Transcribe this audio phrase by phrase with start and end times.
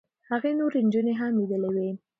[0.29, 1.89] هغې نورې نجونې هم لیدلې وې.